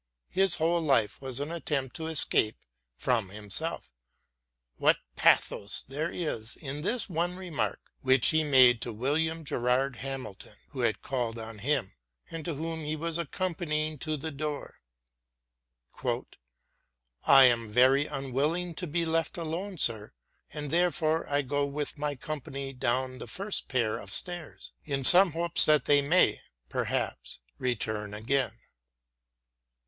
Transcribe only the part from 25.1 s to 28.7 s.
hopes that they may, perhaps, return again."